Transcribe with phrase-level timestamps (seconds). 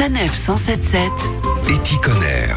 [0.00, 1.10] Sanef 177
[1.68, 2.54] Éticonner.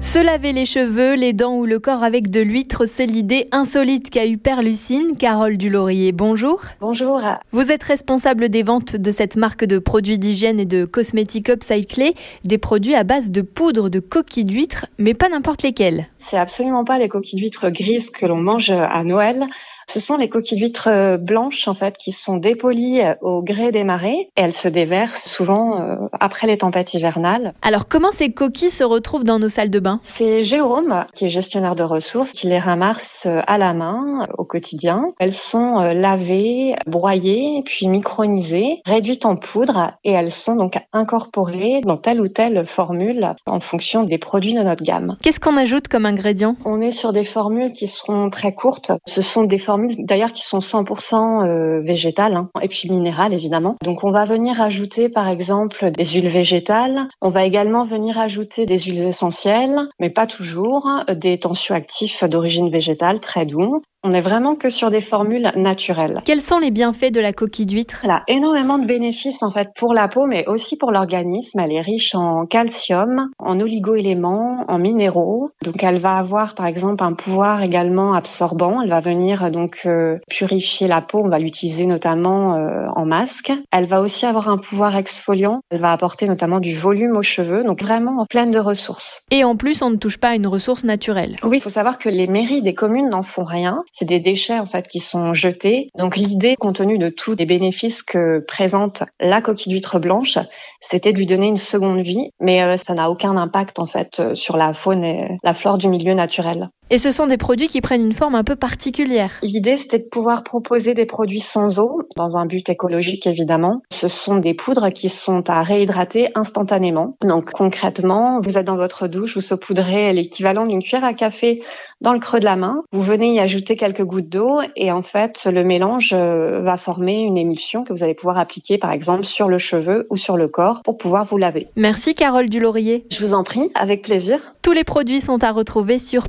[0.00, 4.08] Se laver les cheveux, les dents ou le corps avec de l'huître, c'est l'idée insolite
[4.08, 5.18] qu'a eu Père Lucine.
[5.18, 6.62] Carole Dulaurier, bonjour.
[6.80, 7.20] Bonjour.
[7.52, 12.14] Vous êtes responsable des ventes de cette marque de produits d'hygiène et de cosmétiques upcyclés,
[12.44, 16.06] des produits à base de poudre de coquilles d'huître, mais pas n'importe lesquels.
[16.16, 19.44] C'est absolument pas les coquilles d'huître grises que l'on mange à Noël.
[19.86, 23.70] Ce sont les coquilles d'huîtres euh, blanches en fait qui sont dépolies euh, au gré
[23.72, 27.54] des marées et elles se déversent souvent euh, après les tempêtes hivernales.
[27.62, 30.00] Alors comment ces coquilles se retrouvent dans nos salles de bain?
[30.02, 35.12] C'est Jérôme qui est gestionnaire de ressources qui les ramasse à la main au quotidien.
[35.18, 41.96] Elles sont lavées, broyées, puis micronisées, réduites en poudre et elles sont donc incorporées dans
[41.96, 45.16] telle ou telle formule en fonction des produits de notre gamme.
[45.22, 46.56] Qu'est-ce qu'on ajoute comme ingrédient?
[46.64, 48.92] On est sur des formules qui seront très courtes.
[49.06, 53.76] Ce sont des formules d'ailleurs qui sont 100% euh, végétales hein, et puis minérales évidemment.
[53.82, 57.08] Donc on va venir ajouter par exemple des huiles végétales.
[57.20, 63.20] On va également venir ajouter des huiles essentielles, mais pas toujours, des tensioactifs d'origine végétale
[63.20, 63.82] très doux.
[64.06, 66.20] On est vraiment que sur des formules naturelles.
[66.26, 68.02] Quels sont les bienfaits de la coquille d'huître?
[68.04, 71.58] Elle a énormément de bénéfices en fait pour la peau, mais aussi pour l'organisme.
[71.58, 75.52] Elle est riche en calcium, en oligoéléments, en minéraux.
[75.62, 78.82] Donc elle va avoir par exemple un pouvoir également absorbant.
[78.82, 81.22] Elle va venir donc euh, purifier la peau.
[81.24, 83.52] On va l'utiliser notamment euh, en masque.
[83.72, 85.60] Elle va aussi avoir un pouvoir exfoliant.
[85.70, 87.64] Elle va apporter notamment du volume aux cheveux.
[87.64, 89.22] Donc vraiment pleine de ressources.
[89.30, 91.36] Et en plus, on ne touche pas à une ressource naturelle.
[91.42, 93.82] Oui, il faut savoir que les mairies des communes n'en font rien.
[93.96, 95.88] C'est des déchets en fait qui sont jetés.
[95.96, 100.36] Donc l'idée, compte tenu de tous les bénéfices que présente la coquille d'huître blanche,
[100.80, 104.18] c'était de lui donner une seconde vie, mais euh, ça n'a aucun impact en fait
[104.18, 106.70] euh, sur la faune et la flore du milieu naturel.
[106.90, 109.30] Et ce sont des produits qui prennent une forme un peu particulière.
[109.42, 113.82] L'idée, c'était de pouvoir proposer des produits sans eau, dans un but écologique évidemment.
[113.90, 117.16] Ce sont des poudres qui sont à réhydrater instantanément.
[117.22, 121.62] Donc concrètement, vous êtes dans votre douche, vous saupoudrez l'équivalent d'une cuillère à café
[122.02, 122.82] dans le creux de la main.
[122.92, 127.22] Vous venez y ajouter quelques gouttes d'eau et en fait, le mélange euh, va former
[127.22, 130.48] une émulsion que vous allez pouvoir appliquer par exemple sur le cheveu ou sur le
[130.48, 131.68] corps pour pouvoir vous laver.
[131.76, 133.06] Merci Carole Dulaurier.
[133.10, 134.38] Je vous en prie, avec plaisir.
[134.60, 136.28] Tous les produits sont à retrouver sur